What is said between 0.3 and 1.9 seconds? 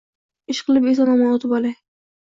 Ishqilib eson-omon oʻtib olay